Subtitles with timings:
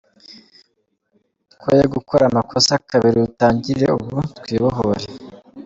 [1.53, 5.05] Twoye gukora amakosa kabiri, dutangire ubu twibohore.